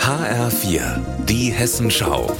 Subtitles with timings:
[0.00, 2.34] HR4, die Hessenschau.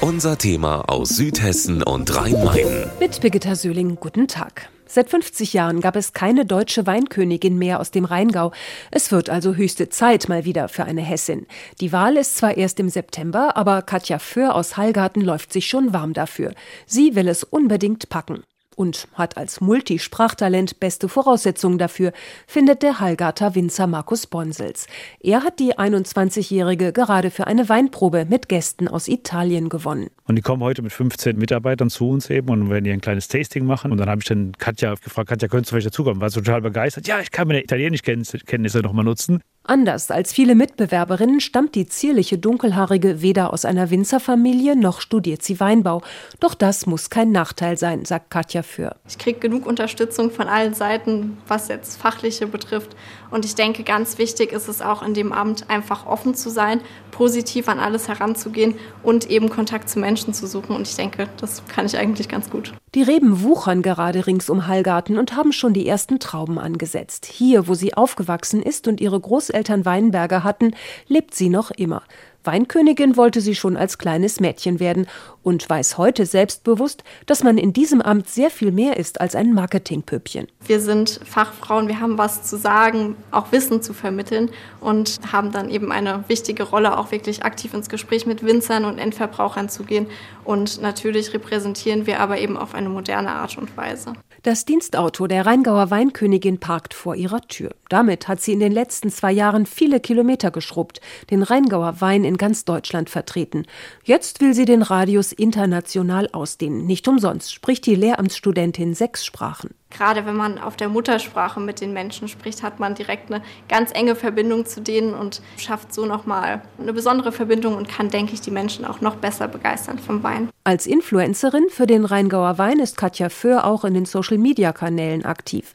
[0.00, 2.90] Unser Thema aus Südhessen und Rhein-Main.
[2.98, 4.68] Mit Birgitta Söhling, guten Tag.
[4.86, 8.52] Seit 50 Jahren gab es keine deutsche Weinkönigin mehr aus dem Rheingau.
[8.90, 11.46] Es wird also höchste Zeit mal wieder für eine Hessin.
[11.80, 15.92] Die Wahl ist zwar erst im September, aber Katja Föhr aus Hallgarten läuft sich schon
[15.92, 16.52] warm dafür.
[16.86, 18.42] Sie will es unbedingt packen
[18.76, 22.12] und hat als Multisprachtalent beste Voraussetzungen dafür,
[22.46, 24.86] findet der Hallgarter Winzer Markus Bonsels.
[25.20, 30.08] Er hat die 21-Jährige gerade für eine Weinprobe mit Gästen aus Italien gewonnen.
[30.26, 33.28] Und die kommen heute mit 15 Mitarbeitern zu uns eben und werden hier ein kleines
[33.28, 33.92] Tasting machen.
[33.92, 36.20] Und dann habe ich dann Katja gefragt, Katja, könntest du vielleicht dazukommen?
[36.20, 37.06] War total begeistert.
[37.06, 39.42] Ja, ich kann meine Italienischkenntnisse noch mal nutzen.
[39.64, 45.60] Anders als viele Mitbewerberinnen stammt die zierliche Dunkelhaarige weder aus einer Winzerfamilie noch studiert sie
[45.60, 46.02] Weinbau.
[46.40, 48.96] Doch das muss kein Nachteil sein, sagt Katja Für.
[49.08, 52.96] Ich kriege genug Unterstützung von allen Seiten, was jetzt fachliche betrifft.
[53.30, 56.80] Und ich denke, ganz wichtig ist es auch in dem Amt einfach offen zu sein,
[57.10, 60.76] positiv an alles heranzugehen und eben Kontakt zu Menschen zu suchen.
[60.76, 62.72] Und ich denke, das kann ich eigentlich ganz gut.
[62.94, 67.26] Die Reben wuchern gerade rings um Hallgarten und haben schon die ersten Trauben angesetzt.
[67.26, 70.74] Hier, wo sie aufgewachsen ist und ihre Großeltern Weinberger hatten,
[71.08, 72.02] lebt sie noch immer.
[72.44, 75.06] Weinkönigin wollte sie schon als kleines Mädchen werden
[75.42, 79.52] und weiß heute selbstbewusst, dass man in diesem Amt sehr viel mehr ist als ein
[79.52, 80.46] Marketingpüppchen.
[80.66, 85.70] Wir sind Fachfrauen, wir haben was zu sagen, auch Wissen zu vermitteln und haben dann
[85.70, 90.06] eben eine wichtige Rolle, auch wirklich aktiv ins Gespräch mit Winzern und Endverbrauchern zu gehen.
[90.44, 94.12] Und natürlich repräsentieren wir aber eben auf eine moderne Art und Weise.
[94.44, 97.76] Das Dienstauto der Rheingauer Weinkönigin parkt vor ihrer Tür.
[97.88, 102.36] Damit hat sie in den letzten zwei Jahren viele Kilometer geschrubbt, den Rheingauer Wein in
[102.36, 103.66] ganz Deutschland vertreten.
[104.02, 106.86] Jetzt will sie den Radius international ausdehnen.
[106.86, 109.76] Nicht umsonst spricht die Lehramtsstudentin sechs Sprachen.
[109.96, 113.92] Gerade wenn man auf der Muttersprache mit den Menschen spricht, hat man direkt eine ganz
[113.92, 118.40] enge Verbindung zu denen und schafft so nochmal eine besondere Verbindung und kann, denke ich,
[118.40, 120.48] die Menschen auch noch besser begeistern vom Wein.
[120.64, 125.72] Als Influencerin für den Rheingauer Wein ist Katja Föhr auch in den Social-Media-Kanälen aktiv.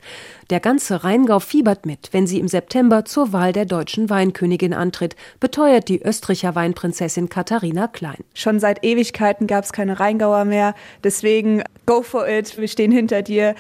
[0.50, 5.18] Der ganze Rheingau fiebert mit, wenn sie im September zur Wahl der deutschen Weinkönigin antritt,
[5.42, 8.24] beteuert die Österreicher Weinprinzessin Katharina Klein.
[8.34, 10.74] Schon seit Ewigkeiten gab es keine Rheingauer mehr.
[11.04, 12.58] Deswegen go for it.
[12.58, 13.56] Wir stehen hinter dir.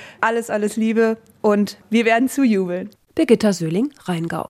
[0.49, 2.89] Alles, Liebe und wir werden zujubeln.
[3.15, 4.47] Birgitta Söhling, Rheingau.